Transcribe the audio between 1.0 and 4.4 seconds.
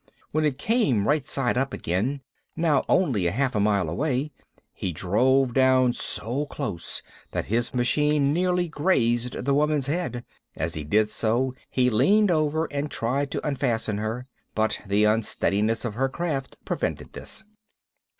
right side up again now only a half a mile away